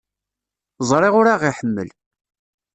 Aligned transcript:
Ẓriɣ 0.89 1.13
ur 1.19 1.27
aɣ-iḥemmel. 1.33 1.89